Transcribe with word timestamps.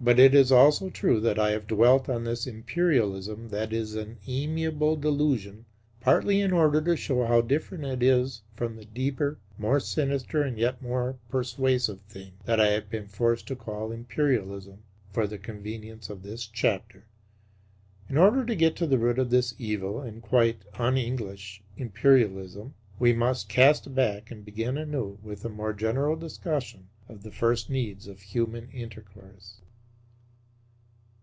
But 0.00 0.18
it 0.18 0.34
is 0.34 0.50
also 0.50 0.90
true 0.90 1.20
that 1.20 1.38
I 1.38 1.52
have 1.52 1.68
dwelt 1.68 2.08
on 2.08 2.24
this 2.24 2.48
Imperialism 2.48 3.48
that 3.50 3.72
is 3.72 3.94
an 3.94 4.18
amiable 4.26 4.96
delusion 4.96 5.66
partly 6.00 6.40
in 6.40 6.52
order 6.52 6.82
to 6.82 6.96
show 6.96 7.24
how 7.24 7.40
different 7.42 7.84
it 7.84 8.02
is 8.02 8.42
from 8.56 8.74
the 8.74 8.84
deeper, 8.86 9.38
more 9.56 9.78
sinister 9.78 10.42
and 10.42 10.58
yet 10.58 10.82
more 10.82 11.16
persuasive 11.30 12.00
thing 12.02 12.32
that 12.44 12.58
I 12.58 12.72
have 12.72 12.90
been 12.90 13.06
forced 13.06 13.46
to 13.46 13.56
call 13.56 13.92
Imperialism 13.92 14.82
for 15.12 15.28
the 15.28 15.38
convenience 15.38 16.10
of 16.10 16.24
this 16.24 16.44
chapter. 16.44 17.06
In 18.08 18.16
order 18.18 18.44
to 18.46 18.56
get 18.56 18.74
to 18.78 18.88
the 18.88 18.98
root 18.98 19.20
of 19.20 19.30
this 19.30 19.54
evil 19.60 20.00
and 20.00 20.20
quite 20.20 20.64
un 20.74 20.98
English 20.98 21.62
Imperialism 21.76 22.74
we 22.98 23.12
must 23.12 23.48
cast 23.48 23.94
back 23.94 24.32
and 24.32 24.44
begin 24.44 24.76
anew 24.76 25.18
with 25.22 25.44
a 25.44 25.48
more 25.48 25.72
general 25.72 26.16
discussion 26.16 26.88
of 27.08 27.22
the 27.22 27.30
first 27.30 27.70
needs 27.70 28.08
of 28.08 28.20
human 28.20 28.68
intercourse. 28.70 29.60